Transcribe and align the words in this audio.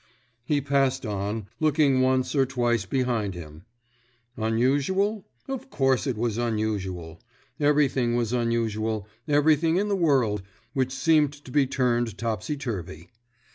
He 0.45 0.61
passed 0.61 1.05
on, 1.05 1.47
looking 1.59 2.01
once 2.01 2.33
or 2.33 2.47
twice 2.47 2.87
behind 2.87 3.35
him. 3.35 3.65
Unusual? 4.35 5.25
Of 5.47 5.69
course 5.69 6.07
it 6.07 6.17
was 6.17 6.39
unusual. 6.39 7.21
Everything 7.59 8.15
was 8.15 8.33
unusual, 8.33 9.07
everything 9.27 9.75
in 9.77 9.89
the 9.89 9.95
world, 9.95 10.41
which 10.73 10.91
seemed 10.91 11.33
to 11.33 11.51
be 11.51 11.67
turned 11.67 12.17
topsy 12.17 12.57
turvy. 12.57 13.11